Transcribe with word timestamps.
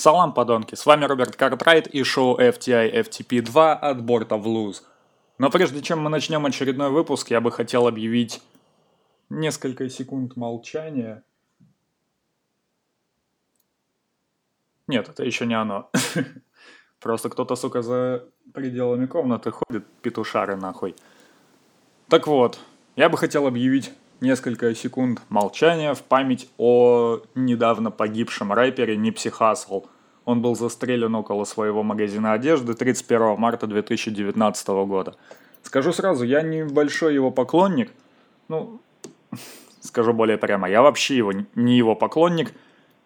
Салам, 0.00 0.32
подонки, 0.32 0.76
с 0.76 0.86
вами 0.86 1.04
Роберт 1.04 1.36
Картрайт 1.36 1.86
и 1.86 2.02
шоу 2.04 2.40
FTI 2.40 2.90
FTP2 3.02 3.72
от 3.72 4.02
борта 4.02 4.36
в 4.38 4.46
луз. 4.46 4.82
Но 5.36 5.50
прежде 5.50 5.82
чем 5.82 6.00
мы 6.00 6.08
начнем 6.08 6.46
очередной 6.46 6.88
выпуск, 6.88 7.30
я 7.30 7.42
бы 7.42 7.52
хотел 7.52 7.86
объявить 7.86 8.40
несколько 9.28 9.90
секунд 9.90 10.36
молчания. 10.36 11.22
Нет, 14.86 15.10
это 15.10 15.22
еще 15.22 15.44
не 15.44 15.52
оно. 15.52 15.90
Просто 16.98 17.28
кто-то, 17.28 17.54
сука, 17.54 17.82
за 17.82 18.24
пределами 18.54 19.04
комнаты 19.04 19.50
ходит, 19.50 19.86
петушары 20.00 20.56
нахуй. 20.56 20.96
Так 22.08 22.26
вот, 22.26 22.58
я 22.96 23.10
бы 23.10 23.18
хотел 23.18 23.46
объявить 23.46 23.92
несколько 24.20 24.74
секунд 24.74 25.22
молчания 25.28 25.94
в 25.94 26.02
память 26.02 26.48
о 26.58 27.20
недавно 27.34 27.90
погибшем 27.90 28.52
рэпере 28.52 28.96
Нипси 28.96 29.30
Хасл. 29.30 29.84
Он 30.24 30.42
был 30.42 30.54
застрелен 30.54 31.14
около 31.14 31.44
своего 31.44 31.82
магазина 31.82 32.32
одежды 32.32 32.74
31 32.74 33.36
марта 33.38 33.66
2019 33.66 34.68
года. 34.68 35.16
Скажу 35.62 35.92
сразу, 35.92 36.24
я 36.24 36.42
небольшой 36.42 37.14
его 37.14 37.30
поклонник. 37.30 37.90
Ну, 38.48 38.80
скажу 39.80 40.12
более 40.12 40.38
прямо, 40.38 40.68
я 40.68 40.82
вообще 40.82 41.16
его, 41.16 41.32
не 41.54 41.76
его 41.76 41.94
поклонник 41.94 42.52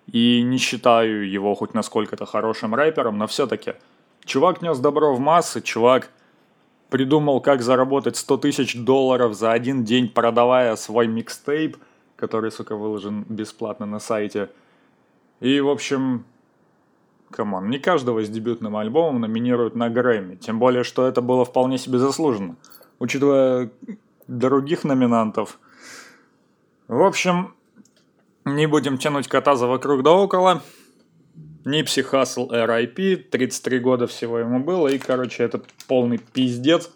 и 0.06 0.42
не 0.42 0.59
считаю 0.59 1.28
его 1.28 1.54
хоть 1.54 1.74
насколько-то 1.74 2.26
хорошим 2.26 2.74
рэпером, 2.74 3.18
но 3.18 3.26
все-таки 3.26 3.74
чувак 4.24 4.60
нес 4.62 4.78
добро 4.78 5.15
в 5.15 5.20
массы, 5.20 5.62
чувак 5.62 6.10
придумал, 6.94 7.40
как 7.40 7.60
заработать 7.60 8.16
100 8.16 8.36
тысяч 8.36 8.76
долларов 8.76 9.34
за 9.34 9.50
один 9.50 9.82
день, 9.82 10.08
продавая 10.08 10.76
свой 10.76 11.08
микстейп, 11.08 11.76
который, 12.14 12.52
сука, 12.52 12.76
выложен 12.76 13.24
бесплатно 13.28 13.84
на 13.84 13.98
сайте. 13.98 14.48
И, 15.40 15.58
в 15.58 15.68
общем, 15.70 16.24
come 17.32 17.53
on, 17.53 17.68
не 17.68 17.80
каждого 17.80 18.22
с 18.22 18.28
дебютным 18.28 18.76
альбомом 18.76 19.22
номинируют 19.22 19.74
на 19.74 19.90
Грэмми, 19.90 20.36
тем 20.36 20.60
более, 20.60 20.84
что 20.84 21.04
это 21.04 21.20
было 21.20 21.45
вполне 21.45 21.78
себе 21.78 21.98
заслуженно, 21.98 22.54
учитывая 23.01 23.73
других 24.29 24.84
номинантов. 24.84 25.58
В 26.86 27.02
общем, 27.02 27.54
не 28.45 28.66
будем 28.66 28.98
тянуть 28.98 29.26
кота 29.26 29.56
за 29.56 29.66
вокруг 29.66 30.04
да 30.04 30.12
около. 30.12 30.62
Nipsey 31.65 32.02
Hussle 32.02 32.51
RIP, 32.51 33.16
33 33.30 33.79
года 33.79 34.07
всего 34.07 34.38
ему 34.38 34.60
было, 34.60 34.88
и, 34.88 34.98
короче, 34.98 35.43
это 35.43 35.62
полный 35.88 36.18
пиздец, 36.18 36.90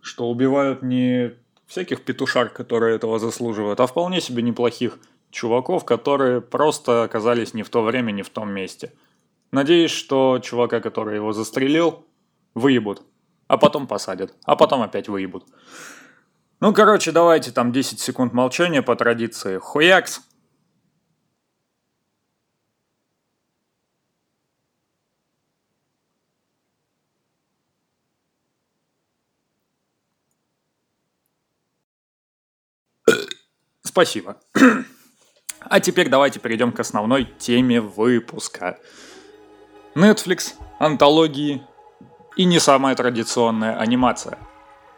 что 0.00 0.30
убивают 0.30 0.82
не 0.82 1.32
всяких 1.66 2.02
петушар, 2.02 2.48
которые 2.48 2.96
этого 2.96 3.18
заслуживают, 3.18 3.80
а 3.80 3.86
вполне 3.86 4.20
себе 4.20 4.42
неплохих 4.42 4.98
чуваков, 5.30 5.84
которые 5.84 6.40
просто 6.40 7.02
оказались 7.02 7.54
не 7.54 7.62
в 7.62 7.70
то 7.70 7.82
время, 7.82 8.12
не 8.12 8.22
в 8.22 8.30
том 8.30 8.50
месте. 8.50 8.92
Надеюсь, 9.50 9.90
что 9.90 10.38
чувака, 10.42 10.80
который 10.80 11.16
его 11.16 11.32
застрелил, 11.32 12.06
выебут, 12.54 13.02
а 13.48 13.58
потом 13.58 13.86
посадят, 13.86 14.34
а 14.44 14.56
потом 14.56 14.82
опять 14.82 15.08
выебут. 15.08 15.44
Ну, 16.60 16.72
короче, 16.72 17.10
давайте 17.10 17.50
там 17.50 17.72
10 17.72 17.98
секунд 17.98 18.32
молчания 18.32 18.82
по 18.82 18.94
традиции. 18.94 19.58
Хуякс! 19.58 20.20
Спасибо. 33.92 34.38
А 35.60 35.80
теперь 35.80 36.08
давайте 36.08 36.40
перейдем 36.40 36.72
к 36.72 36.80
основной 36.80 37.28
теме 37.38 37.78
выпуска. 37.82 38.78
Netflix, 39.94 40.54
антологии 40.78 41.62
и 42.34 42.46
не 42.46 42.58
самая 42.58 42.94
традиционная 42.94 43.76
анимация. 43.76 44.38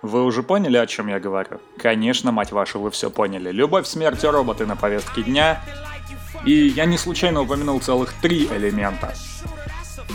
Вы 0.00 0.22
уже 0.22 0.44
поняли, 0.44 0.76
о 0.76 0.86
чем 0.86 1.08
я 1.08 1.18
говорю? 1.18 1.60
Конечно, 1.76 2.30
мать 2.30 2.52
вашу, 2.52 2.78
вы 2.78 2.92
все 2.92 3.10
поняли. 3.10 3.50
Любовь, 3.50 3.88
смерть 3.88 4.22
роботы 4.22 4.64
на 4.64 4.76
повестке 4.76 5.24
дня. 5.24 5.60
И 6.44 6.52
я 6.52 6.84
не 6.84 6.96
случайно 6.96 7.40
упомянул 7.40 7.80
целых 7.80 8.12
три 8.22 8.46
элемента. 8.46 9.12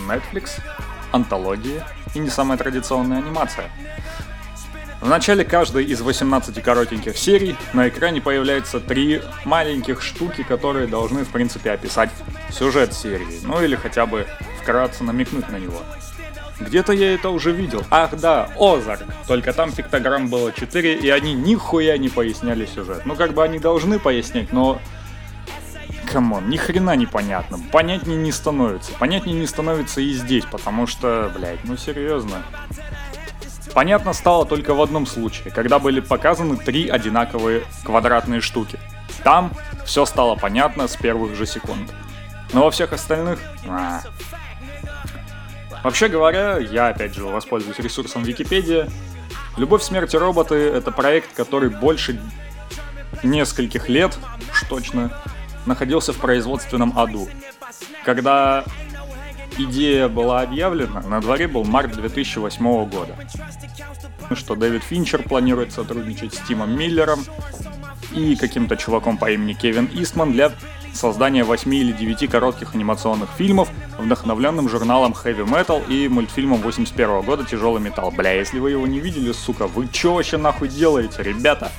Netflix, 0.07 0.61
антологии 1.11 1.83
и 2.15 2.19
не 2.19 2.29
самая 2.29 2.57
традиционная 2.57 3.17
анимация. 3.17 3.69
В 5.01 5.07
начале 5.07 5.45
каждой 5.45 5.85
из 5.85 6.01
18 6.01 6.61
коротеньких 6.61 7.17
серий 7.17 7.55
на 7.71 7.87
экране 7.87 8.19
появляются 8.19 8.81
три 8.81 9.21
маленьких 9.45 10.01
штуки, 10.01 10.43
которые 10.43 10.87
должны, 10.87 11.23
в 11.23 11.29
принципе, 11.29 11.71
описать 11.71 12.09
сюжет 12.51 12.93
серии, 12.93 13.39
ну 13.43 13.63
или 13.63 13.77
хотя 13.77 14.05
бы 14.05 14.27
вкратце 14.61 15.05
намекнуть 15.05 15.47
на 15.49 15.57
него. 15.57 15.81
Где-то 16.59 16.91
я 16.91 17.13
это 17.13 17.29
уже 17.29 17.53
видел. 17.53 17.85
Ах 17.89 18.19
да, 18.19 18.49
Ozark. 18.59 19.05
Только 19.25 19.53
там 19.53 19.71
пиктограмм 19.71 20.27
было 20.27 20.51
4, 20.51 20.95
и 20.95 21.09
они 21.09 21.33
нихуя 21.33 21.97
не 21.97 22.09
поясняли 22.09 22.65
сюжет. 22.65 23.05
Ну 23.05 23.15
как 23.15 23.33
бы 23.33 23.43
они 23.43 23.59
должны 23.59 23.99
пояснять, 23.99 24.51
но... 24.51 24.81
Come 26.11 26.33
on, 26.33 26.49
ни 26.49 26.57
хрена 26.57 26.95
непонятно. 26.95 27.59
Понятнее 27.71 28.17
не 28.17 28.31
становится. 28.31 28.91
Понятнее 28.93 29.39
не 29.39 29.45
становится 29.45 30.01
и 30.01 30.11
здесь, 30.11 30.43
потому 30.43 30.87
что, 30.87 31.31
блядь, 31.33 31.63
ну 31.63 31.77
серьезно. 31.77 32.43
Понятно 33.73 34.13
стало 34.13 34.45
только 34.45 34.73
в 34.73 34.81
одном 34.81 35.05
случае, 35.05 35.51
когда 35.51 35.79
были 35.79 35.99
показаны 35.99 36.57
три 36.57 36.89
одинаковые 36.89 37.63
квадратные 37.83 38.41
штуки. 38.41 38.79
Там 39.23 39.51
все 39.85 40.05
стало 40.05 40.35
понятно 40.35 40.87
с 40.87 40.95
первых 40.95 41.35
же 41.35 41.45
секунд. 41.45 41.91
Но 42.53 42.63
во 42.63 42.71
всех 42.71 42.93
остальных... 42.93 43.39
А. 43.67 44.01
Вообще 45.83 46.09
говоря, 46.09 46.57
я 46.57 46.89
опять 46.89 47.13
же 47.13 47.23
воспользуюсь 47.25 47.79
ресурсом 47.79 48.23
Википедия. 48.23 48.89
«Любовь, 49.57 49.83
смерти 49.83 50.15
роботы»— 50.15 50.55
это 50.55 50.91
проект, 50.91 51.33
который 51.33 51.69
больше 51.69 52.19
нескольких 53.23 53.89
лет, 53.89 54.17
уж 54.51 54.63
точно, 54.63 55.11
находился 55.65 56.13
в 56.13 56.17
производственном 56.17 56.97
аду. 56.97 57.27
Когда 58.05 58.63
идея 59.59 60.07
была 60.07 60.41
объявлена, 60.41 61.01
на 61.01 61.21
дворе 61.21 61.47
был 61.47 61.63
март 61.63 61.91
2008 61.93 62.89
года. 62.89 63.15
Ну 64.29 64.35
что 64.35 64.55
Дэвид 64.55 64.83
Финчер 64.83 65.23
планирует 65.23 65.71
сотрудничать 65.71 66.33
с 66.33 66.39
Тимом 66.39 66.77
Миллером 66.77 67.19
и 68.13 68.35
каким-то 68.35 68.77
чуваком 68.77 69.17
по 69.17 69.29
имени 69.31 69.53
Кевин 69.53 69.89
Истман 69.93 70.31
для 70.31 70.51
создания 70.93 71.43
8 71.43 71.73
или 71.73 71.91
9 71.91 72.29
коротких 72.29 72.75
анимационных 72.75 73.29
фильмов, 73.37 73.69
вдохновленным 73.97 74.69
журналом 74.69 75.13
Heavy 75.13 75.45
Metal 75.45 75.85
и 75.87 76.07
мультфильмом 76.07 76.61
81 76.61 77.21
года 77.21 77.45
Тяжелый 77.45 77.81
металл. 77.81 78.11
Бля, 78.11 78.33
если 78.33 78.59
вы 78.59 78.71
его 78.71 78.87
не 78.87 78.99
видели, 78.99 79.31
сука, 79.31 79.67
вы 79.67 79.87
чё 79.87 80.13
вообще 80.13 80.37
нахуй 80.37 80.67
делаете, 80.67 81.23
ребята? 81.23 81.71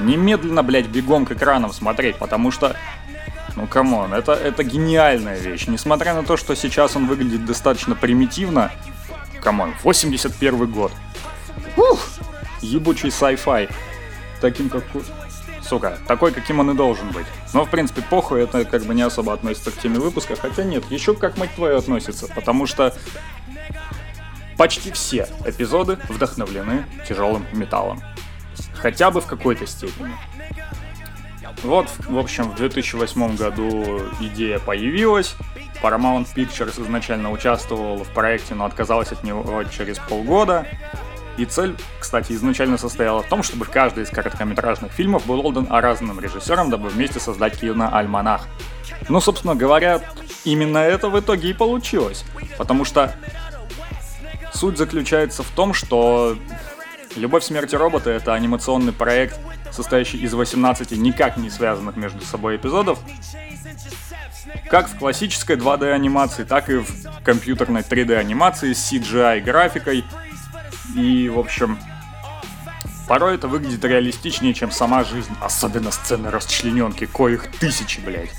Немедленно, 0.00 0.62
блядь, 0.62 0.86
бегом 0.86 1.26
к 1.26 1.32
экранам 1.32 1.72
смотреть, 1.72 2.16
потому 2.16 2.50
что 2.50 2.76
ну, 3.58 3.66
come 3.66 3.93
on, 3.93 4.14
это, 4.14 4.34
это 4.34 4.62
гениальная 4.62 5.36
вещь. 5.36 5.66
Несмотря 5.66 6.14
на 6.14 6.22
то, 6.22 6.36
что 6.36 6.54
сейчас 6.54 6.94
он 6.94 7.08
выглядит 7.08 7.44
достаточно 7.44 7.96
примитивно, 7.96 8.70
come 9.42 9.60
on, 9.60 9.74
81 9.82 10.70
год. 10.70 10.92
Ух, 11.76 12.00
ебучий 12.60 13.08
sci-fi. 13.08 13.68
Таким, 14.40 14.68
как... 14.68 14.84
Сука, 15.60 15.98
такой, 16.06 16.30
каким 16.30 16.60
он 16.60 16.70
и 16.70 16.74
должен 16.74 17.10
быть. 17.10 17.26
Но, 17.52 17.64
в 17.64 17.70
принципе, 17.70 18.00
похуй, 18.00 18.42
это 18.42 18.64
как 18.64 18.84
бы 18.84 18.94
не 18.94 19.02
особо 19.02 19.32
относится 19.32 19.72
к 19.72 19.78
теме 19.78 19.98
выпуска. 19.98 20.36
Хотя 20.36 20.62
нет, 20.62 20.88
еще 20.88 21.14
как, 21.14 21.36
мать 21.36 21.50
твою, 21.56 21.78
относится. 21.78 22.28
Потому 22.28 22.66
что 22.66 22.94
почти 24.56 24.92
все 24.92 25.28
эпизоды 25.44 25.98
вдохновлены 26.08 26.86
тяжелым 27.08 27.44
металлом. 27.52 28.00
Хотя 28.74 29.10
бы 29.10 29.20
в 29.20 29.26
какой-то 29.26 29.66
степени. 29.66 30.14
Вот, 31.62 31.88
в 32.06 32.18
общем, 32.18 32.50
в 32.50 32.54
2008 32.54 33.36
году 33.36 34.02
идея 34.20 34.58
появилась. 34.58 35.34
Paramount 35.82 36.26
Pictures 36.34 36.80
изначально 36.82 37.30
участвовала 37.30 38.04
в 38.04 38.08
проекте, 38.08 38.54
но 38.54 38.64
отказалась 38.64 39.12
от 39.12 39.24
него 39.24 39.64
через 39.64 39.98
полгода. 39.98 40.66
И 41.36 41.44
цель, 41.44 41.76
кстати, 42.00 42.32
изначально 42.32 42.78
состояла 42.78 43.22
в 43.22 43.28
том, 43.28 43.44
чтобы 43.44 43.64
каждый 43.64 44.02
из 44.02 44.10
короткометражных 44.10 44.90
фильмов 44.90 45.24
был 45.24 45.46
отдан 45.46 45.68
разным 45.70 46.18
режиссерам, 46.18 46.68
дабы 46.68 46.88
вместе 46.88 47.20
создать 47.20 47.60
киноальманах. 47.60 48.48
Ну, 49.08 49.20
собственно 49.20 49.54
говоря, 49.54 50.00
именно 50.44 50.78
это 50.78 51.08
в 51.08 51.18
итоге 51.18 51.50
и 51.50 51.52
получилось. 51.52 52.24
Потому 52.56 52.84
что 52.84 53.14
суть 54.52 54.78
заключается 54.78 55.44
в 55.44 55.50
том, 55.50 55.74
что 55.74 56.36
«Любовь, 57.14 57.44
смерти 57.44 57.76
робота»— 57.76 58.10
это 58.12 58.34
анимационный 58.34 58.92
проект, 58.92 59.38
состоящий 59.78 60.18
из 60.18 60.34
18 60.34 60.90
никак 60.92 61.36
не 61.36 61.50
связанных 61.50 61.94
между 61.94 62.24
собой 62.24 62.56
эпизодов, 62.56 62.98
как 64.68 64.88
в 64.88 64.98
классической 64.98 65.56
2D 65.56 65.92
анимации, 65.92 66.42
так 66.42 66.68
и 66.68 66.78
в 66.78 66.88
компьютерной 67.22 67.82
3D 67.82 68.16
анимации 68.16 68.72
с 68.72 68.92
CGI 68.92 69.40
графикой. 69.40 70.04
И, 70.96 71.28
в 71.28 71.38
общем, 71.38 71.78
порой 73.06 73.36
это 73.36 73.46
выглядит 73.46 73.84
реалистичнее, 73.84 74.52
чем 74.52 74.72
сама 74.72 75.04
жизнь, 75.04 75.32
особенно 75.40 75.92
сцены 75.92 76.28
расчлененки, 76.30 77.06
коих 77.06 77.48
тысячи, 77.60 78.00
блядь. 78.00 78.34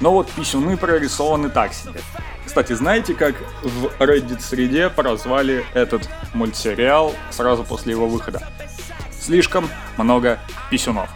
Но 0.00 0.10
вот 0.10 0.32
писюны 0.32 0.76
прорисованы 0.76 1.48
так 1.48 1.72
себе. 1.72 2.00
Кстати, 2.44 2.72
знаете, 2.72 3.14
как 3.14 3.36
в 3.62 3.86
Reddit 4.00 4.40
среде 4.40 4.90
прозвали 4.90 5.64
этот 5.74 6.10
мультсериал 6.34 7.14
сразу 7.30 7.62
после 7.62 7.92
его 7.92 8.08
выхода? 8.08 8.48
Слишком 9.22 9.70
много 9.98 10.40
писюнов. 10.68 11.08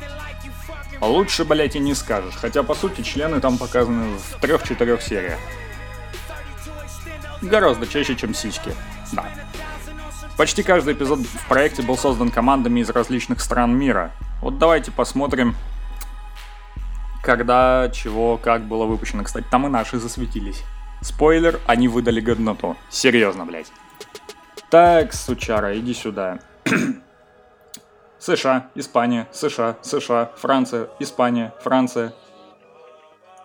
Лучше, 1.01 1.45
блять, 1.45 1.75
и 1.75 1.81
не 1.81 1.93
скажешь. 1.93 2.37
Хотя, 2.37 2.63
по 2.63 2.77
сути, 2.77 3.01
члены 3.03 3.41
там 3.41 3.59
показаны 3.59 4.17
в 4.17 4.41
трех-четырех 4.41 5.03
сериях. 5.03 5.41
Гораздо 7.43 7.85
чаще, 7.89 8.15
чем 8.15 8.33
сиськи. 8.33 8.71
Да. 9.13 9.25
Почти 10.37 10.63
каждый 10.63 10.95
эпизод 10.95 11.19
в 11.19 11.49
проекте 11.49 11.83
был 11.83 11.99
создан 11.99 12.31
командами 12.31 12.79
из 12.79 12.91
различных 12.91 13.41
стран 13.41 13.77
мира. 13.77 14.13
Вот 14.41 14.59
давайте 14.59 14.93
посмотрим, 14.93 15.57
когда, 17.25 17.91
чего, 17.93 18.37
как 18.37 18.67
было 18.67 18.85
выпущено. 18.85 19.25
Кстати, 19.25 19.47
там 19.51 19.67
и 19.67 19.69
наши 19.69 19.99
засветились. 19.99 20.63
Спойлер, 21.03 21.59
они 21.67 21.89
выдали 21.89 22.21
годноту. 22.21 22.77
Серьезно, 22.89 23.45
блядь. 23.45 23.73
Так, 24.71 25.13
сучара, 25.13 25.77
иди 25.77 25.93
сюда. 25.93 26.39
США, 28.27 28.71
Испания, 28.75 29.29
США, 29.31 29.77
США, 29.83 30.33
Франция, 30.37 30.89
Испания, 30.99 31.55
Франция. 31.63 32.13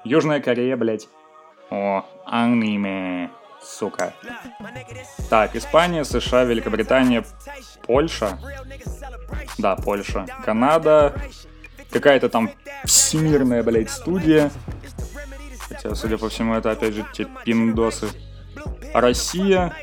Южная 0.03 0.39
Корея, 0.41 0.75
блядь. 0.75 1.07
О, 1.69 2.03
аниме, 2.25 3.29
сука. 3.61 4.11
Так, 5.29 5.55
Испания, 5.55 6.03
США, 6.03 6.45
Великобритания, 6.45 7.23
Польша. 7.85 8.39
Да, 9.59 9.75
Польша. 9.75 10.25
Канада. 10.43 11.13
Какая-то 11.91 12.29
там 12.29 12.49
всемирная, 12.83 13.61
блядь, 13.61 13.91
студия. 13.91 14.51
Хотя, 15.69 15.93
судя 15.93 16.17
по 16.17 16.27
всему, 16.29 16.55
это 16.55 16.71
опять 16.71 16.95
же 16.95 17.05
те 17.13 17.27
пиндосы. 17.45 18.07
Россия, 18.95 19.75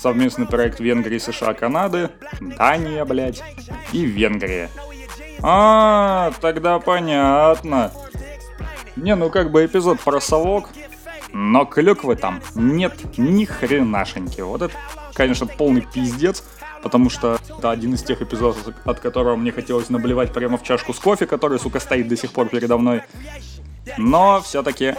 совместный 0.00 0.46
проект 0.46 0.80
Венгрии, 0.80 1.18
США, 1.18 1.52
Канады, 1.54 2.10
Дания, 2.40 3.04
блядь, 3.04 3.42
и 3.92 4.04
Венгрия. 4.04 4.70
А, 5.42 6.32
тогда 6.40 6.78
понятно. 6.78 7.92
Не, 8.96 9.14
ну 9.14 9.30
как 9.30 9.50
бы 9.50 9.64
эпизод 9.64 10.00
про 10.00 10.20
совок, 10.20 10.70
но 11.32 11.64
клюквы 11.64 12.16
там 12.16 12.40
нет 12.54 13.18
ни 13.18 13.44
хренашеньки. 13.44 14.40
Вот 14.40 14.62
это, 14.62 14.74
конечно, 15.14 15.46
полный 15.46 15.82
пиздец, 15.82 16.44
потому 16.82 17.10
что 17.10 17.38
это 17.58 17.70
один 17.70 17.94
из 17.94 18.02
тех 18.02 18.22
эпизодов, 18.22 18.68
от 18.84 19.00
которого 19.00 19.36
мне 19.36 19.52
хотелось 19.52 19.90
наблевать 19.90 20.32
прямо 20.32 20.56
в 20.56 20.62
чашку 20.62 20.92
с 20.92 20.98
кофе, 20.98 21.26
который, 21.26 21.58
сука, 21.58 21.78
стоит 21.78 22.08
до 22.08 22.16
сих 22.16 22.32
пор 22.32 22.48
передо 22.48 22.78
мной. 22.78 23.02
Но 23.96 24.40
все-таки 24.42 24.94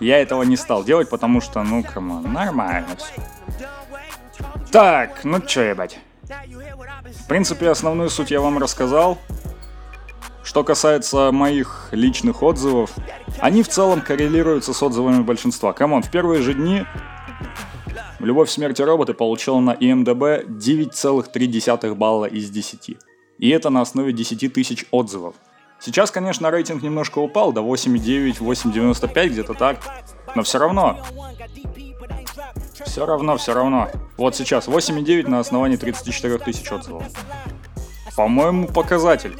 я 0.00 0.18
этого 0.18 0.42
не 0.42 0.56
стал 0.56 0.84
делать, 0.84 1.10
потому 1.10 1.40
что, 1.40 1.62
ну, 1.62 1.82
come 1.82 2.04
on, 2.04 2.20
нормально 2.20 2.96
все. 2.96 3.22
Так, 4.72 5.22
ну 5.24 5.38
чё, 5.40 5.62
ебать. 5.62 5.98
В 7.04 7.28
принципе, 7.28 7.68
основную 7.68 8.08
суть 8.08 8.30
я 8.30 8.40
вам 8.40 8.56
рассказал. 8.56 9.18
Что 10.42 10.64
касается 10.64 11.30
моих 11.30 11.88
личных 11.92 12.42
отзывов, 12.42 12.90
они 13.38 13.62
в 13.62 13.68
целом 13.68 14.00
коррелируются 14.00 14.72
с 14.72 14.82
отзывами 14.82 15.22
большинства. 15.22 15.74
Come 15.74 15.90
on, 15.90 16.02
в 16.02 16.10
первые 16.10 16.40
же 16.42 16.54
дни 16.54 16.84
«Любовь, 18.18 18.48
смерти 18.48 18.80
роботы» 18.80 19.12
получила 19.12 19.60
на 19.60 19.74
IMDb 19.74 20.46
9,3 20.46 21.94
балла 21.94 22.24
из 22.24 22.48
10. 22.48 22.96
И 23.38 23.48
это 23.50 23.68
на 23.68 23.82
основе 23.82 24.12
10 24.12 24.52
тысяч 24.52 24.86
отзывов. 24.90 25.34
Сейчас, 25.80 26.10
конечно, 26.10 26.50
рейтинг 26.50 26.82
немножко 26.82 27.18
упал 27.18 27.52
до 27.52 27.60
8,9, 27.60 28.38
8,95, 28.38 29.28
где-то 29.28 29.54
так. 29.54 29.80
Но 30.34 30.42
все 30.42 30.58
равно. 30.58 30.98
Все 32.92 33.06
равно, 33.06 33.38
все 33.38 33.54
равно. 33.54 33.88
Вот 34.18 34.36
сейчас 34.36 34.68
8,9 34.68 35.26
на 35.26 35.40
основании 35.40 35.76
34 35.76 36.36
тысяч 36.36 36.70
отзывов. 36.70 37.04
По-моему, 38.14 38.68
показатель. 38.68 39.34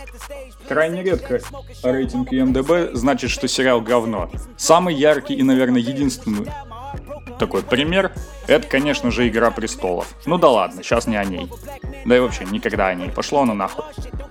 Крайне 0.67 1.03
редко 1.03 1.39
рейтинг 1.83 2.33
IMDB 2.33 2.95
значит, 2.95 3.31
что 3.31 3.47
сериал 3.49 3.83
говно. 3.83 4.31
Самый 4.57 4.95
яркий 4.95 5.35
и, 5.35 5.43
наверное, 5.43 5.83
единственный 5.83 6.51
такой 7.39 7.63
пример, 7.63 8.13
это, 8.47 8.67
конечно 8.67 9.11
же, 9.11 9.29
Игра 9.29 9.51
Престолов. 9.51 10.07
Ну 10.25 10.39
да 10.39 10.49
ладно, 10.49 10.83
сейчас 10.83 11.07
не 11.07 11.17
о 11.17 11.25
ней. 11.25 11.51
Да 12.07 12.17
и 12.17 12.21
вообще, 12.21 12.47
никогда 12.47 12.87
о 12.87 12.95
ней. 12.95 13.11
Пошло 13.11 13.43
оно 13.43 13.53
нахуй. 13.53 13.85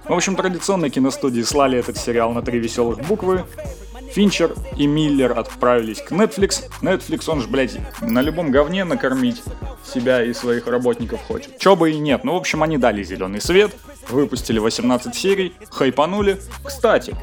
В 0.05 0.13
общем, 0.13 0.35
традиционно 0.35 0.89
киностудии 0.89 1.43
слали 1.43 1.77
этот 1.77 1.97
сериал 1.97 2.31
на 2.31 2.41
три 2.41 2.57
веселых 2.57 2.97
буквы. 3.01 3.45
Финчер 4.13 4.53
и 4.75 4.87
Миллер 4.87 5.37
отправились 5.37 6.01
к 6.01 6.11
Netflix. 6.11 6.69
Netflix, 6.81 7.29
он 7.29 7.41
же, 7.41 7.47
блядь, 7.47 7.77
на 8.01 8.21
любом 8.21 8.51
говне 8.51 8.83
накормить 8.83 9.41
себя 9.85 10.23
и 10.23 10.33
своих 10.33 10.67
работников 10.67 11.21
хочет. 11.21 11.57
Чё 11.57 11.75
бы 11.75 11.91
и 11.91 11.97
нет. 11.97 12.23
Ну, 12.23 12.33
в 12.33 12.37
общем, 12.37 12.61
они 12.63 12.77
дали 12.77 13.03
зеленый 13.03 13.41
свет, 13.41 13.75
выпустили 14.09 14.59
18 14.59 15.15
серий, 15.15 15.53
хайпанули. 15.69 16.39
Кстати, 16.63 17.15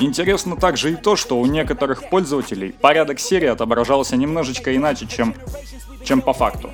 интересно 0.00 0.56
также 0.56 0.92
и 0.92 0.96
то, 0.96 1.16
что 1.16 1.38
у 1.38 1.46
некоторых 1.46 2.08
пользователей 2.10 2.72
порядок 2.72 3.20
серии 3.20 3.48
отображался 3.48 4.16
немножечко 4.16 4.74
иначе, 4.74 5.06
чем, 5.06 5.34
чем 6.04 6.20
по 6.20 6.32
факту. 6.32 6.70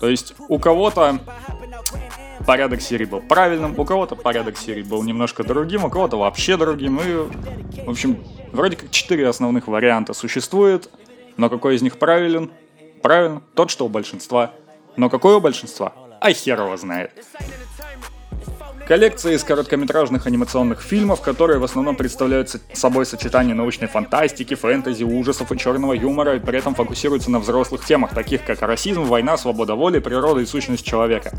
То 0.00 0.08
есть 0.08 0.34
у 0.48 0.58
кого-то 0.58 1.18
порядок 2.48 2.80
серий 2.80 3.04
был 3.04 3.20
правильным, 3.20 3.78
у 3.78 3.84
кого-то 3.84 4.16
порядок 4.16 4.56
серий 4.56 4.82
был 4.82 5.02
немножко 5.02 5.44
другим, 5.44 5.84
у 5.84 5.90
кого-то 5.90 6.16
вообще 6.16 6.56
другим. 6.56 6.98
И, 6.98 7.82
в 7.84 7.90
общем, 7.90 8.24
вроде 8.52 8.74
как 8.74 8.90
четыре 8.90 9.28
основных 9.28 9.68
варианта 9.68 10.14
существует, 10.14 10.88
но 11.36 11.50
какой 11.50 11.76
из 11.76 11.82
них 11.82 11.98
правилен? 11.98 12.50
Правильно, 13.02 13.42
тот, 13.52 13.68
что 13.68 13.84
у 13.84 13.90
большинства. 13.90 14.52
Но 14.96 15.10
какой 15.10 15.34
у 15.34 15.40
большинства? 15.40 15.92
А 16.22 16.32
хер 16.32 16.58
его 16.58 16.74
знает. 16.78 17.12
Коллекция 18.88 19.34
из 19.34 19.44
короткометражных 19.44 20.26
анимационных 20.26 20.80
фильмов, 20.80 21.20
которые 21.20 21.58
в 21.58 21.64
основном 21.64 21.94
представляют 21.94 22.56
собой 22.72 23.04
сочетание 23.04 23.54
научной 23.54 23.86
фантастики, 23.86 24.54
фэнтези, 24.54 25.04
ужасов 25.04 25.52
и 25.52 25.58
черного 25.58 25.92
юмора, 25.92 26.36
и 26.36 26.40
при 26.40 26.58
этом 26.58 26.74
фокусируются 26.74 27.30
на 27.30 27.38
взрослых 27.38 27.84
темах, 27.84 28.14
таких 28.14 28.46
как 28.46 28.62
расизм, 28.62 29.02
война, 29.02 29.36
свобода 29.36 29.74
воли, 29.74 29.98
природа 29.98 30.40
и 30.40 30.46
сущность 30.46 30.86
человека. 30.86 31.38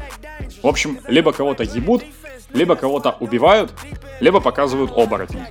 В 0.62 0.68
общем, 0.68 1.00
либо 1.07 1.34
кого-то 1.34 1.63
ебут, 1.63 2.04
либо 2.54 2.75
кого-то 2.75 3.18
убивают, 3.19 3.74
либо 4.19 4.42
показывают 4.42 4.92
оборотни. 4.92 5.44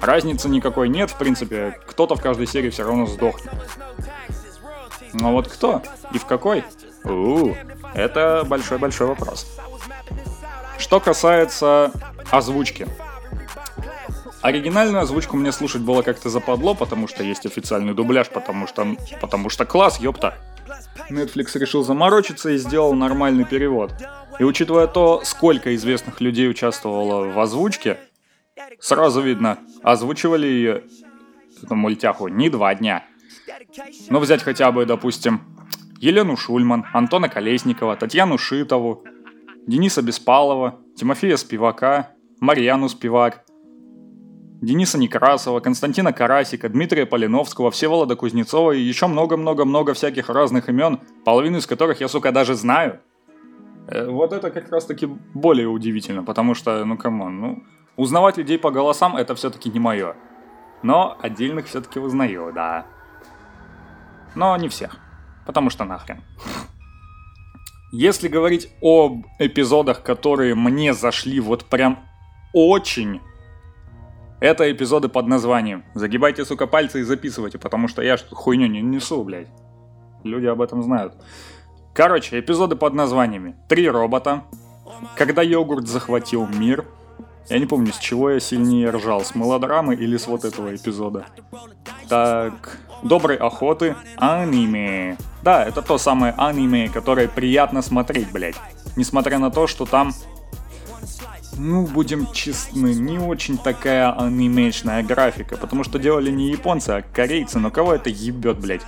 Разницы 0.00 0.48
никакой 0.48 0.88
нет, 0.88 1.10
в 1.10 1.18
принципе, 1.18 1.78
кто-то 1.86 2.16
в 2.16 2.22
каждой 2.22 2.46
серии 2.46 2.70
все 2.70 2.84
равно 2.84 3.04
сдохнет. 3.04 3.52
Но 5.12 5.32
вот 5.32 5.48
кто 5.48 5.82
и 6.14 6.16
в 6.16 6.24
какой? 6.24 6.64
У-у, 7.04 7.54
это 7.92 8.44
большой-большой 8.46 9.08
вопрос. 9.08 9.46
Что 10.88 11.00
касается 11.00 11.92
озвучки. 12.30 12.88
Оригинальную 14.40 15.02
озвучку 15.02 15.36
мне 15.36 15.52
слушать 15.52 15.82
было 15.82 16.00
как-то 16.00 16.30
западло, 16.30 16.74
потому 16.74 17.06
что 17.08 17.22
есть 17.22 17.44
официальный 17.44 17.92
дубляж, 17.92 18.30
потому 18.30 18.66
что, 18.66 18.96
потому 19.20 19.50
что 19.50 19.66
класс, 19.66 20.00
ёпта. 20.00 20.38
Netflix 21.10 21.58
решил 21.58 21.84
заморочиться 21.84 22.48
и 22.48 22.56
сделал 22.56 22.94
нормальный 22.94 23.44
перевод. 23.44 23.92
И 24.38 24.44
учитывая 24.44 24.86
то, 24.86 25.20
сколько 25.24 25.74
известных 25.74 26.22
людей 26.22 26.48
участвовало 26.48 27.30
в 27.30 27.38
озвучке, 27.38 27.98
сразу 28.80 29.20
видно, 29.20 29.58
озвучивали 29.82 30.46
ее, 30.46 30.84
эту 31.62 31.74
мультяху, 31.74 32.28
не 32.28 32.48
два 32.48 32.74
дня. 32.74 33.04
Но 34.08 34.20
взять 34.20 34.42
хотя 34.42 34.72
бы, 34.72 34.86
допустим, 34.86 35.42
Елену 35.98 36.38
Шульман, 36.38 36.86
Антона 36.94 37.28
Колесникова, 37.28 37.94
Татьяну 37.96 38.38
Шитову, 38.38 39.04
Дениса 39.68 40.00
Беспалова, 40.00 40.78
Тимофея 40.96 41.36
Спивака, 41.36 42.12
Марьяну 42.40 42.88
Спивак, 42.88 43.44
Дениса 44.62 44.96
Некрасова, 44.96 45.60
Константина 45.60 46.14
Карасика, 46.14 46.70
Дмитрия 46.70 47.04
Полиновского, 47.04 47.70
Всеволода 47.70 48.16
Кузнецова 48.16 48.72
и 48.72 48.80
еще 48.80 49.08
много-много-много 49.08 49.92
всяких 49.92 50.30
разных 50.30 50.70
имен, 50.70 51.00
половину 51.22 51.58
из 51.58 51.66
которых 51.66 52.00
я, 52.00 52.08
сука, 52.08 52.32
даже 52.32 52.54
знаю. 52.54 53.00
Э, 53.88 54.08
вот 54.08 54.32
это 54.32 54.50
как 54.50 54.72
раз-таки 54.72 55.04
более 55.34 55.68
удивительно, 55.68 56.24
потому 56.24 56.54
что, 56.54 56.82
ну, 56.86 56.96
come 56.96 57.20
on, 57.20 57.38
ну, 57.38 57.62
узнавать 57.96 58.38
людей 58.38 58.58
по 58.58 58.70
голосам 58.70 59.16
это 59.16 59.34
все-таки 59.34 59.68
не 59.68 59.80
мое. 59.80 60.16
Но 60.82 61.18
отдельных 61.20 61.66
все-таки 61.66 62.00
узнаю, 62.00 62.52
да. 62.54 62.86
Но 64.34 64.56
не 64.56 64.70
всех, 64.70 64.96
потому 65.44 65.68
что 65.68 65.84
нахрен. 65.84 66.22
Если 67.90 68.28
говорить 68.28 68.68
об 68.82 69.24
эпизодах, 69.38 70.02
которые 70.02 70.54
мне 70.54 70.92
зашли 70.92 71.40
вот 71.40 71.64
прям 71.64 72.06
очень, 72.52 73.22
это 74.40 74.70
эпизоды 74.70 75.08
под 75.08 75.26
названием 75.26 75.84
«Загибайте, 75.94 76.44
сука, 76.44 76.66
пальцы 76.66 77.00
и 77.00 77.02
записывайте, 77.02 77.58
потому 77.58 77.88
что 77.88 78.02
я 78.02 78.18
хуйню 78.30 78.66
не 78.66 78.82
несу, 78.82 79.24
блядь». 79.24 79.48
Люди 80.22 80.46
об 80.46 80.60
этом 80.60 80.82
знают. 80.82 81.14
Короче, 81.94 82.38
эпизоды 82.38 82.76
под 82.76 82.92
названиями 82.92 83.56
«Три 83.68 83.88
робота», 83.88 84.44
«Когда 85.16 85.42
йогурт 85.42 85.88
захватил 85.88 86.46
мир», 86.46 86.84
Я 87.48 87.58
не 87.58 87.66
помню, 87.66 87.92
с 87.92 87.98
чего 87.98 88.30
я 88.30 88.40
сильнее 88.40 88.90
ржал, 88.90 89.24
с 89.24 89.34
мелодрамы 89.34 89.94
или 89.94 90.16
с 90.16 90.26
вот 90.26 90.44
этого 90.44 90.74
эпизода. 90.74 91.26
Так, 92.08 92.78
доброй 93.02 93.36
охоты, 93.36 93.96
аниме. 94.16 95.16
Да, 95.42 95.64
это 95.64 95.80
то 95.80 95.96
самое 95.98 96.34
аниме, 96.36 96.88
которое 96.88 97.26
приятно 97.28 97.80
смотреть, 97.80 98.30
блядь. 98.30 98.56
Несмотря 98.96 99.38
на 99.38 99.50
то, 99.50 99.66
что 99.66 99.86
там 99.86 100.12
ну, 101.56 101.86
будем 101.86 102.30
честны, 102.32 102.94
не 102.94 103.18
очень 103.18 103.58
такая 103.58 104.12
анимешная 104.12 105.02
графика, 105.02 105.56
потому 105.56 105.84
что 105.84 105.98
делали 105.98 106.30
не 106.30 106.50
японцы, 106.50 106.90
а 106.90 107.02
корейцы, 107.02 107.58
но 107.58 107.70
кого 107.70 107.94
это 107.94 108.10
ебет, 108.10 108.58
блядь? 108.58 108.82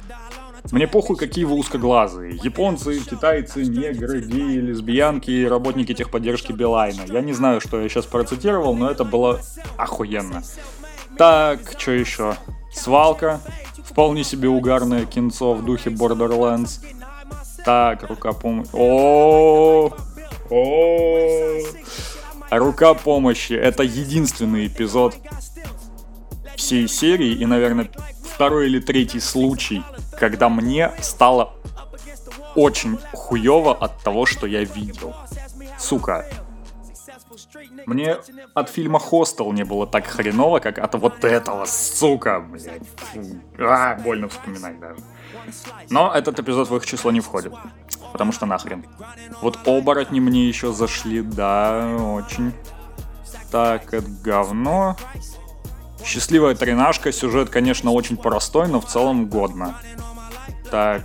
Мне 0.72 0.86
похуй, 0.86 1.16
какие 1.16 1.44
вы 1.44 1.56
узкоглазые. 1.56 2.38
Японцы, 2.42 3.00
китайцы, 3.00 3.64
негры, 3.64 4.20
геи, 4.20 4.58
лесбиянки, 4.58 5.44
работники 5.44 5.94
техподдержки 5.94 6.52
Билайна. 6.52 7.02
Я 7.08 7.20
не 7.22 7.32
знаю, 7.32 7.60
что 7.60 7.80
я 7.80 7.88
сейчас 7.88 8.06
процитировал, 8.06 8.74
но 8.76 8.88
это 8.88 9.04
было 9.04 9.40
охуенно. 9.76 10.42
Так, 11.18 11.60
что 11.76 11.90
еще? 11.90 12.36
Свалка. 12.72 13.40
Вполне 13.84 14.22
себе 14.22 14.48
угарное 14.48 15.04
кинцо 15.06 15.54
в 15.54 15.64
духе 15.64 15.90
Borderlands. 15.90 16.78
Так, 17.64 18.08
рука 18.08 18.32
помощи. 18.32 18.70
О, 18.72 19.90
о, 20.50 21.60
рука 22.50 22.94
помощи. 22.94 23.52
Это 23.52 23.82
единственный 23.82 24.68
эпизод 24.68 25.16
всей 26.56 26.86
серии 26.88 27.32
и, 27.32 27.44
наверное, 27.46 27.90
второй 28.22 28.66
или 28.66 28.78
третий 28.78 29.20
случай, 29.20 29.82
когда 30.20 30.50
мне 30.50 30.92
стало 31.00 31.54
очень 32.54 32.98
хуево 33.12 33.74
от 33.74 33.98
того, 34.02 34.26
что 34.26 34.46
я 34.46 34.62
видел. 34.62 35.14
Сука. 35.78 36.26
Мне 37.86 38.18
от 38.54 38.68
фильма 38.68 38.98
«Хостел» 38.98 39.50
не 39.52 39.64
было 39.64 39.86
так 39.86 40.06
хреново, 40.06 40.60
как 40.60 40.78
от 40.78 40.94
вот 40.94 41.24
этого, 41.24 41.64
сука, 41.64 42.40
блядь. 42.40 42.82
А, 43.58 43.94
больно 43.94 44.28
вспоминать 44.28 44.78
даже. 44.78 45.00
Но 45.88 46.12
этот 46.14 46.38
эпизод 46.38 46.68
в 46.68 46.76
их 46.76 46.84
число 46.84 47.10
не 47.10 47.20
входит. 47.20 47.54
Потому 48.12 48.32
что 48.32 48.46
нахрен. 48.46 48.84
Вот 49.40 49.66
оборотни 49.66 50.20
мне 50.20 50.46
еще 50.48 50.72
зашли, 50.72 51.22
да, 51.22 51.96
очень. 51.96 52.52
Так, 53.50 53.94
это 53.94 54.08
говно. 54.22 54.96
Счастливая 56.04 56.54
тренажка, 56.54 57.12
сюжет, 57.12 57.50
конечно, 57.50 57.92
очень 57.92 58.16
простой, 58.16 58.68
но 58.68 58.80
в 58.80 58.86
целом 58.86 59.28
годно. 59.28 59.78
Так. 60.70 61.02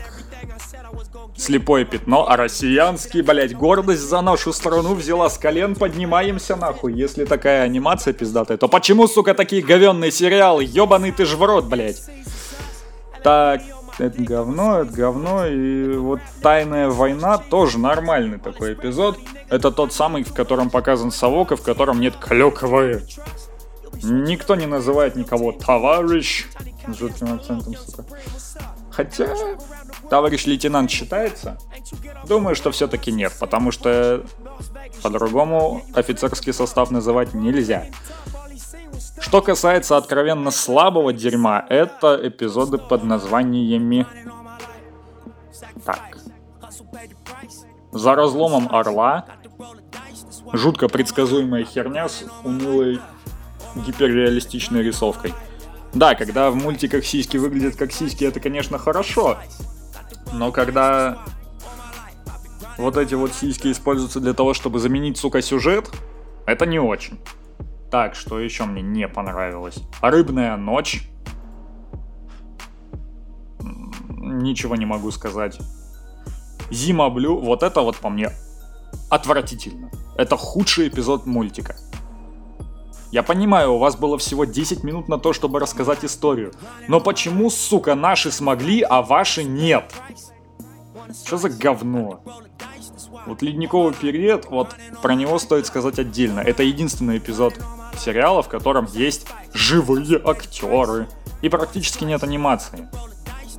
Слепое 1.37 1.83
пятно, 1.83 2.29
а 2.29 2.37
россиянский, 2.37 3.21
блять, 3.21 3.55
гордость 3.55 4.01
за 4.01 4.21
нашу 4.21 4.53
страну 4.53 4.93
взяла 4.93 5.29
с 5.29 5.37
колен, 5.37 5.75
поднимаемся 5.75 6.55
нахуй. 6.55 6.93
Если 6.93 7.25
такая 7.25 7.63
анимация 7.63 8.13
пиздатая, 8.13 8.57
то 8.57 8.69
почему, 8.69 9.07
сука, 9.07 9.33
такие 9.33 9.61
говенные 9.61 10.11
сериалы? 10.11 10.63
Ёбаный 10.63 11.11
ты 11.11 11.25
ж 11.25 11.35
в 11.35 11.43
рот, 11.43 11.65
блять. 11.65 12.01
Так, 13.21 13.61
это 13.97 14.21
говно, 14.21 14.79
это 14.81 14.93
говно, 14.93 15.45
и 15.45 15.97
вот 15.97 16.19
Тайная 16.41 16.89
война 16.89 17.37
тоже 17.37 17.79
нормальный 17.79 18.39
такой 18.39 18.73
эпизод. 18.73 19.17
Это 19.49 19.71
тот 19.71 19.93
самый, 19.93 20.23
в 20.23 20.33
котором 20.33 20.69
показан 20.69 21.11
совок, 21.11 21.51
и 21.51 21.55
в 21.55 21.61
котором 21.61 21.99
нет 21.99 22.15
клёковые. 22.15 23.01
Никто 24.07 24.55
не 24.55 24.67
называет 24.67 25.15
никого 25.15 25.51
товарищ. 25.51 26.45
С 26.87 26.95
жутким 26.95 27.33
акцентом, 27.33 27.75
сука. 27.75 28.05
Хотя, 28.91 29.27
товарищ 30.09 30.45
лейтенант 30.45 30.91
считается? 30.91 31.57
Думаю, 32.27 32.55
что 32.55 32.71
все-таки 32.71 33.11
нет, 33.11 33.33
потому 33.39 33.71
что 33.71 34.23
по-другому 35.01 35.81
офицерский 35.93 36.53
состав 36.53 36.91
называть 36.91 37.33
нельзя. 37.33 37.87
Что 39.19 39.41
касается 39.41 39.97
откровенно 39.97 40.51
слабого 40.51 41.11
дерьма, 41.11 41.65
это 41.69 42.19
эпизоды 42.21 42.77
под 42.77 43.03
названиями... 43.03 44.05
Так. 45.83 46.17
За 47.91 48.15
разломом 48.15 48.73
орла. 48.73 49.25
Жутко 50.53 50.87
предсказуемая 50.87 51.63
херня 51.65 52.07
с 52.07 52.23
унылой 52.43 52.99
гиперреалистичной 53.75 54.83
рисовкой. 54.83 55.33
Да, 55.93 56.15
когда 56.15 56.51
в 56.51 56.55
мультиках 56.55 57.05
сиськи 57.05 57.37
выглядят 57.37 57.75
как 57.75 57.91
сиськи, 57.91 58.25
это, 58.25 58.39
конечно, 58.39 58.77
хорошо. 58.77 59.37
Но 60.33 60.51
когда 60.51 61.19
вот 62.77 62.97
эти 62.97 63.13
вот 63.13 63.33
сиськи 63.33 63.71
используются 63.71 64.19
для 64.19 64.33
того, 64.33 64.53
чтобы 64.53 64.79
заменить, 64.79 65.17
сука, 65.17 65.41
сюжет, 65.41 65.89
это 66.45 66.65
не 66.65 66.79
очень. 66.79 67.19
Так, 67.89 68.15
что 68.15 68.39
еще 68.39 68.65
мне 68.65 68.81
не 68.81 69.07
понравилось? 69.07 69.77
Рыбная 70.01 70.57
ночь. 70.57 71.07
Ничего 74.09 74.75
не 74.75 74.85
могу 74.85 75.11
сказать. 75.11 75.59
Зима 76.71 77.09
Блю, 77.09 77.37
вот 77.39 77.63
это 77.63 77.81
вот 77.81 77.97
по 77.97 78.09
мне 78.09 78.31
отвратительно. 79.09 79.89
Это 80.17 80.35
худший 80.35 80.87
эпизод 80.87 81.25
мультика. 81.25 81.75
Я 83.11 83.23
понимаю, 83.23 83.73
у 83.73 83.77
вас 83.77 83.95
было 83.95 84.17
всего 84.17 84.45
10 84.45 84.83
минут 84.83 85.07
на 85.07 85.17
то, 85.17 85.33
чтобы 85.33 85.59
рассказать 85.59 86.03
историю. 86.03 86.53
Но 86.87 86.99
почему, 86.99 87.49
сука, 87.49 87.95
наши 87.95 88.31
смогли, 88.31 88.81
а 88.81 89.01
ваши 89.01 89.43
нет? 89.43 89.93
Что 91.25 91.37
за 91.37 91.49
говно? 91.49 92.19
Вот 93.25 93.41
«Ледниковый 93.41 93.93
период», 93.93 94.45
вот 94.49 94.75
про 95.01 95.15
него 95.15 95.39
стоит 95.39 95.65
сказать 95.65 95.97
отдельно. 95.97 96.41
Это 96.41 96.63
единственный 96.63 97.17
эпизод 97.17 97.55
сериала, 97.97 98.43
в 98.43 98.49
котором 98.49 98.87
есть 98.91 99.27
живые 99.53 100.21
актеры. 100.23 101.07
И 101.41 101.49
практически 101.49 102.03
нет 102.03 102.23
анимации. 102.23 102.87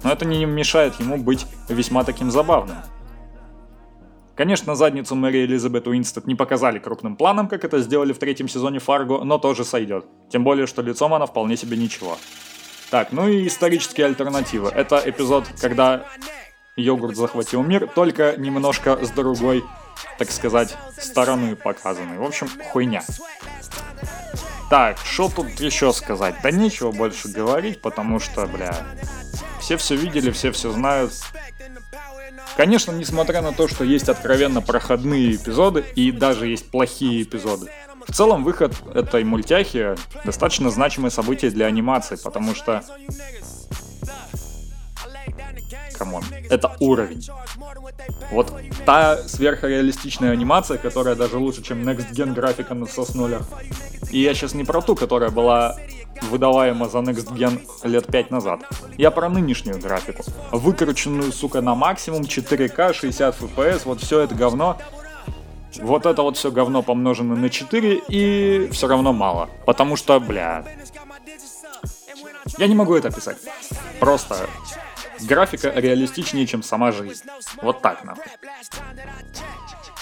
Но 0.02 0.12
это 0.12 0.24
не 0.24 0.44
мешает 0.44 1.00
ему 1.00 1.16
быть 1.16 1.46
весьма 1.68 2.04
таким 2.04 2.30
забавным. 2.30 2.76
Конечно, 4.36 4.74
задницу 4.74 5.14
Мэри 5.14 5.46
Элизабет 5.46 5.86
Уинстед 5.86 6.26
не 6.26 6.34
показали 6.34 6.78
крупным 6.78 7.16
планом, 7.16 7.48
как 7.48 7.64
это 7.64 7.78
сделали 7.80 8.12
в 8.12 8.18
третьем 8.18 8.48
сезоне 8.48 8.80
Фарго, 8.80 9.24
но 9.24 9.38
тоже 9.38 9.64
сойдет. 9.64 10.04
Тем 10.30 10.44
более, 10.44 10.66
что 10.66 10.82
лицом 10.82 11.14
она 11.14 11.24
вполне 11.24 11.56
себе 11.56 11.78
ничего. 11.78 12.18
Так, 12.90 13.12
ну 13.12 13.26
и 13.26 13.46
исторические 13.46 14.06
альтернативы. 14.06 14.68
Это 14.68 15.02
эпизод, 15.04 15.46
когда 15.58 16.04
йогурт 16.76 17.16
захватил 17.16 17.62
мир, 17.62 17.88
только 17.88 18.36
немножко 18.36 19.02
с 19.02 19.10
другой, 19.10 19.64
так 20.18 20.30
сказать, 20.30 20.76
стороны 20.98 21.56
показанной. 21.56 22.18
В 22.18 22.22
общем, 22.22 22.48
хуйня. 22.70 23.02
Так, 24.68 24.98
что 24.98 25.30
тут 25.34 25.48
еще 25.60 25.92
сказать? 25.94 26.34
Да 26.42 26.50
нечего 26.50 26.92
больше 26.92 27.28
говорить, 27.28 27.80
потому 27.80 28.20
что, 28.20 28.46
бля, 28.46 28.76
все 29.60 29.78
все 29.78 29.96
видели, 29.96 30.30
все 30.30 30.52
все 30.52 30.70
знают. 30.70 31.12
Конечно, 32.56 32.92
несмотря 32.92 33.42
на 33.42 33.52
то, 33.52 33.68
что 33.68 33.84
есть 33.84 34.08
откровенно 34.08 34.62
проходные 34.62 35.36
эпизоды 35.36 35.84
и 35.94 36.10
даже 36.10 36.46
есть 36.46 36.70
плохие 36.70 37.22
эпизоды, 37.22 37.70
в 38.08 38.12
целом 38.12 38.44
выход 38.44 38.72
этой 38.94 39.24
мультяхи 39.24 39.94
достаточно 40.24 40.70
значимое 40.70 41.10
событие 41.10 41.50
для 41.50 41.66
анимации, 41.66 42.16
потому 42.22 42.54
что... 42.54 42.82
Come 45.98 46.13
on, 46.13 46.24
это 46.50 46.76
уровень. 46.80 47.26
Вот 48.30 48.52
та 48.84 49.16
сверхреалистичная 49.28 50.32
анимация, 50.32 50.78
которая 50.78 51.14
даже 51.14 51.38
лучше, 51.38 51.62
чем 51.62 51.88
Next 51.88 52.12
Gen 52.12 52.34
графика 52.34 52.74
на 52.74 52.86
соснулях. 52.86 53.42
И 54.10 54.20
я 54.20 54.34
сейчас 54.34 54.54
не 54.54 54.64
про 54.64 54.82
ту, 54.82 54.94
которая 54.94 55.30
была 55.30 55.76
выдаваема 56.22 56.88
за 56.88 56.98
Next 56.98 57.32
Gen 57.32 57.60
лет 57.84 58.06
5 58.06 58.30
назад. 58.30 58.60
Я 58.96 59.10
про 59.10 59.28
нынешнюю 59.28 59.78
графику. 59.78 60.22
Выкрученную, 60.52 61.32
сука, 61.32 61.60
на 61.60 61.74
максимум, 61.74 62.22
4К, 62.22 62.92
60 62.92 63.40
FPS, 63.40 63.82
вот 63.84 64.00
все 64.00 64.20
это 64.20 64.34
говно. 64.34 64.78
Вот 65.80 66.06
это 66.06 66.22
вот 66.22 66.36
все 66.36 66.50
говно 66.50 66.82
помножено 66.82 67.36
на 67.36 67.50
4 67.50 68.02
и 68.08 68.68
все 68.72 68.88
равно 68.88 69.12
мало. 69.12 69.50
Потому 69.66 69.96
что, 69.96 70.18
бля... 70.20 70.64
Я 72.58 72.66
не 72.68 72.74
могу 72.74 72.94
это 72.94 73.08
описать. 73.08 73.36
Просто 74.00 74.48
графика 75.20 75.72
реалистичнее, 75.74 76.46
чем 76.46 76.62
сама 76.62 76.92
жизнь. 76.92 77.24
Вот 77.62 77.82
так, 77.82 78.04
нахуй. 78.04 78.24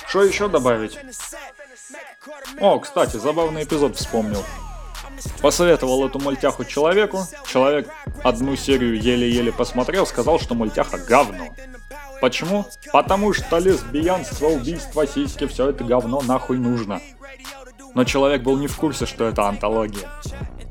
Что 0.09 0.23
еще 0.23 0.49
добавить? 0.49 0.99
О, 2.61 2.79
кстати, 2.79 3.17
забавный 3.17 3.65
эпизод 3.65 3.97
вспомнил. 3.97 4.45
Посоветовал 5.41 6.07
эту 6.07 6.19
мультяху 6.19 6.65
человеку. 6.65 7.27
Человек 7.47 7.89
одну 8.23 8.57
серию 8.57 9.01
еле-еле 9.01 9.53
посмотрел, 9.53 10.07
сказал, 10.07 10.39
что 10.39 10.55
мультяха 10.55 10.99
говно. 10.99 11.55
Почему? 12.21 12.65
Потому 12.93 13.33
что 13.33 13.59
лесбиянство, 13.59 14.47
убийство, 14.47 15.07
сиськи, 15.07 15.47
все 15.47 15.71
это 15.71 15.85
говно 15.85 16.23
нахуй 16.23 16.59
нужно. 16.59 17.01
Но 17.95 18.05
человек 18.05 18.43
был 18.43 18.57
не 18.57 18.67
в 18.67 18.77
курсе, 18.77 19.07
что 19.07 19.29
это 19.29 19.47
антология. 19.49 20.09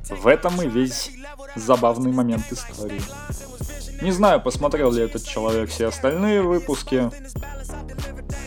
В 0.09 0.27
этом 0.27 0.61
и 0.61 0.67
весь 0.67 1.11
забавный 1.55 2.11
момент 2.11 2.51
истории. 2.51 3.01
Не 4.03 4.11
знаю, 4.11 4.41
посмотрел 4.41 4.91
ли 4.91 5.01
этот 5.01 5.25
человек 5.25 5.69
все 5.69 5.87
остальные 5.87 6.41
выпуски. 6.41 7.09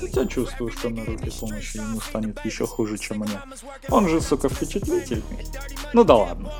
Хотя 0.02 0.26
чувствую, 0.26 0.70
что 0.70 0.90
на 0.90 1.02
руки 1.02 1.30
помощи 1.30 1.78
ему 1.78 1.98
станет 1.98 2.44
еще 2.44 2.66
хуже, 2.66 2.98
чем 2.98 3.20
мне. 3.20 3.40
Он 3.88 4.06
же, 4.06 4.20
сука, 4.20 4.50
впечатлительный. 4.50 5.46
Ну 5.94 6.04
да 6.04 6.16
ладно. 6.16 6.52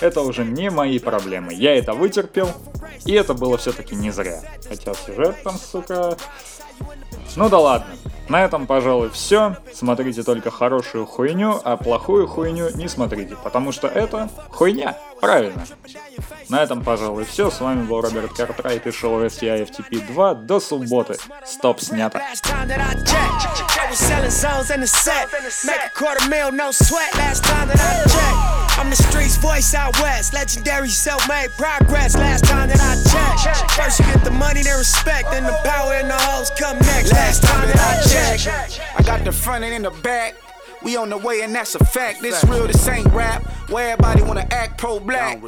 Это 0.00 0.22
уже 0.22 0.46
не 0.46 0.70
мои 0.70 0.98
проблемы. 0.98 1.52
Я 1.52 1.76
это 1.76 1.92
вытерпел, 1.92 2.48
и 3.04 3.12
это 3.12 3.34
было 3.34 3.58
все-таки 3.58 3.94
не 3.94 4.10
зря. 4.10 4.40
Хотя 4.66 4.94
сюжет 4.94 5.36
там, 5.44 5.58
сука... 5.58 6.16
Ну 7.36 7.48
да 7.48 7.58
ладно. 7.58 7.94
На 8.28 8.44
этом, 8.44 8.66
пожалуй, 8.66 9.08
все. 9.10 9.56
Смотрите 9.72 10.22
только 10.22 10.50
хорошую 10.50 11.06
хуйню, 11.06 11.60
а 11.64 11.76
плохую 11.78 12.26
хуйню 12.26 12.68
не 12.74 12.86
смотрите, 12.86 13.36
потому 13.42 13.72
что 13.72 13.88
это 13.88 14.28
хуйня. 14.50 14.98
Правильно. 15.20 15.64
На 16.50 16.62
этом, 16.62 16.84
пожалуй, 16.84 17.24
все. 17.24 17.50
С 17.50 17.60
вами 17.60 17.84
был 17.84 18.02
Роберт 18.02 18.34
Картрайт 18.34 18.86
и 18.86 18.90
шоу 18.90 19.24
STI 19.24 19.66
FTP 19.68 20.06
2. 20.12 20.34
До 20.34 20.60
субботы. 20.60 21.16
Стоп, 21.44 21.80
снято. 21.80 22.22
I'm 28.78 28.90
the 28.90 28.96
streets 28.96 29.36
voice 29.36 29.74
out 29.74 30.00
west, 30.00 30.32
legendary 30.32 30.88
self-made 30.88 31.50
progress. 31.58 32.16
Last 32.16 32.44
time 32.44 32.68
that 32.68 32.80
I 32.80 32.94
checked, 33.42 33.72
first 33.72 33.98
you 33.98 34.06
get 34.06 34.22
the 34.22 34.30
money, 34.30 34.62
then 34.62 34.78
respect, 34.78 35.32
then 35.32 35.42
the 35.42 35.58
power 35.64 35.94
and 35.94 36.08
the 36.08 36.14
hoes 36.14 36.50
come 36.56 36.78
next. 36.78 37.12
Last 37.12 37.42
time 37.42 37.66
that 37.66 37.76
I 37.76 38.38
checked, 38.38 38.80
I 38.96 39.02
got 39.02 39.24
the 39.24 39.32
front 39.32 39.64
and 39.64 39.74
in 39.74 39.82
the 39.82 39.90
back. 39.90 40.36
We 40.82 40.96
on 40.96 41.10
the 41.10 41.18
way 41.18 41.42
and 41.42 41.54
that's 41.54 41.74
a 41.74 41.84
fact. 41.84 42.22
This 42.22 42.42
real, 42.44 42.66
this 42.66 42.86
ain't 42.88 43.06
rap. 43.12 43.42
Where 43.68 43.92
everybody 43.92 44.22
wanna 44.22 44.46
act 44.50 44.78
pro 44.78 45.00
black. 45.00 45.40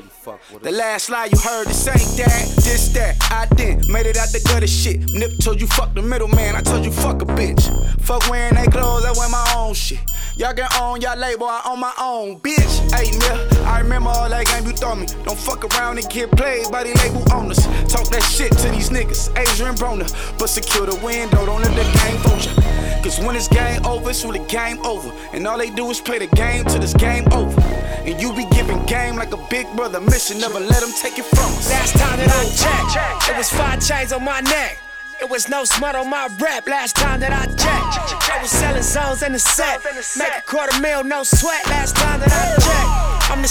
the 0.63 0.71
last 0.71 1.09
lie 1.09 1.27
you 1.27 1.39
heard, 1.39 1.67
this 1.67 1.89
ain't 1.89 2.17
that, 2.19 2.63
this 2.63 2.89
that. 2.95 3.17
I 3.31 3.47
did, 3.55 3.89
made 3.89 4.07
it 4.07 4.17
out 4.17 4.29
the 4.29 4.41
gutter 4.47 4.67
shit. 4.67 5.01
Nip 5.15 5.31
told 5.41 5.61
you 5.61 5.67
fuck 5.67 5.95
the 5.95 6.03
middleman, 6.03 6.57
I 6.57 6.61
told 6.61 6.85
you 6.85 6.93
fuck 6.93 7.23
a 7.23 7.25
bitch. 7.25 7.63
Fuck 8.01 8.29
wearing 8.29 8.55
they 8.55 8.67
clothes, 8.67 9.05
I 9.05 9.13
wear 9.13 9.29
my 9.29 9.55
own 9.57 9.75
shit. 9.75 10.01
Y'all 10.37 10.55
can 10.55 10.69
own 10.81 11.01
y'all 11.01 11.19
label, 11.19 11.47
I 11.47 11.61
own 11.67 11.81
my 11.81 11.93
own, 12.01 12.41
bitch. 12.41 12.93
Hey, 12.95 13.11
nigga, 13.11 13.65
I 13.67 13.81
remember 13.81 14.11
all 14.11 14.29
that 14.29 14.47
game 14.47 14.65
you 14.67 14.73
throw 14.73 14.95
me. 14.95 15.07
Don't 15.25 15.39
fuck 15.39 15.65
around 15.65 15.99
and 15.99 16.09
get 16.11 16.31
played 16.33 16.71
by 16.71 16.85
the 16.85 16.95
label 16.99 17.25
owners. 17.33 17.59
Talk 17.89 18.09
that 18.09 18.23
shit 18.23 18.53
to 18.59 18.69
these 18.71 18.91
niggas, 18.91 19.31
Adrian 19.39 19.75
Broner. 19.75 20.09
But 20.39 20.49
secure 20.49 20.87
the 20.87 20.97
window, 21.05 21.47
don't 21.47 21.63
let 21.63 21.75
the 21.77 21.85
game 22.01 22.17
fool 22.19 22.39
ya. 22.39 22.90
Cause 23.03 23.19
when 23.19 23.35
it's 23.35 23.49
game 23.49 23.85
over, 23.87 24.11
it's 24.11 24.25
really 24.25 24.45
game 24.47 24.79
over. 24.85 25.11
And 25.33 25.47
all 25.47 25.57
they 25.57 25.71
do 25.71 25.89
is 25.91 26.01
play 26.01 26.19
the 26.19 26.27
game 26.37 26.65
till 26.67 26.83
it's 26.83 26.95
game 26.95 27.27
over. 27.33 27.59
And 28.05 28.21
you 28.21 28.33
be 28.35 28.45
giving 28.53 28.85
game 28.85 29.17
like 29.17 29.33
a 29.33 29.47
big 29.49 29.67
brother 29.75 30.01
mission, 30.01 30.39
never 30.39 30.61
let 30.61 30.81
them 30.81 30.93
take 30.93 31.19
it 31.19 31.25
from 31.25 31.51
us. 31.57 31.71
Last 31.71 31.97
time 31.97 32.19
that 32.19 32.29
I 32.29 32.45
checked, 32.53 33.31
it 33.31 33.37
was 33.37 33.51
five 33.51 33.81
chains 33.81 34.13
on 34.13 34.23
my 34.25 34.41
neck. 34.41 34.79
It 35.21 35.29
was 35.29 35.49
no 35.49 35.65
smut 35.65 35.95
on 35.97 36.09
my 36.09 36.29
rap 36.41 36.67
last 36.67 36.97
time 36.97 37.21
that 37.21 37.33
I 37.33 37.45
checked. 37.45 38.31
I 38.31 38.41
was 38.41 38.51
selling 38.51 38.83
zones 38.83 39.23
in 39.23 39.33
the 39.33 39.39
set. 39.39 39.85
Make 40.17 40.33
a 40.37 40.43
quarter 40.43 40.79
mil, 40.81 41.05
no 41.05 41.25
sweat 41.25 41.67
last 41.69 41.97
time 41.97 42.21
that 42.21 42.33
I 42.33 42.57
checked. 42.57 43.31
I'm 43.31 43.43
the 43.43 43.49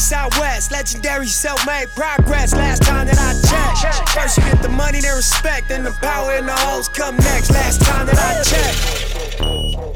streets 0.00 0.12
out 0.12 0.38
west. 0.38 0.70
Legendary 0.72 1.26
self-made 1.26 1.88
progress. 1.90 2.54
Last 2.54 2.82
time 2.82 3.06
that 3.06 3.18
I 3.18 3.32
checked. 3.80 4.08
First 4.10 4.38
you 4.38 4.44
get 4.44 4.62
the 4.62 4.68
money, 4.68 5.00
then 5.00 5.16
respect. 5.16 5.68
Then 5.68 5.84
the 5.84 5.92
power 5.92 6.32
and 6.32 6.46
the 6.46 6.54
hoes 6.54 6.88
come 6.88 7.16
next. 7.16 7.50
Last 7.50 7.80
time 7.82 8.06
that 8.06 8.18
I 8.18 8.42
checked. 8.42 9.95